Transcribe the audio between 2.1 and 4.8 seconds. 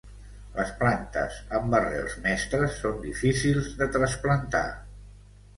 mestres són difícils de trasplantar.